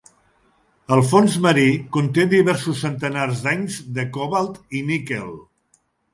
El 0.95 1.01
fons 1.09 1.35
marí 1.45 1.65
conté 1.97 2.25
"diversos 2.31 2.81
centenars 2.87 3.45
d'anys 3.45 3.79
de 4.01 4.09
cobalt 4.19 4.59
i 4.81 4.85
níquel". 4.91 5.31